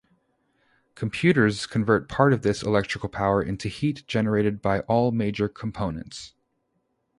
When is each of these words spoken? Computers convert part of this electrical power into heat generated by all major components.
Computers 0.95 1.67
convert 1.67 2.09
part 2.09 2.33
of 2.33 2.41
this 2.41 2.63
electrical 2.63 3.07
power 3.07 3.39
into 3.39 3.67
heat 3.67 4.03
generated 4.07 4.59
by 4.59 4.79
all 4.79 5.11
major 5.11 5.47
components. 5.47 6.33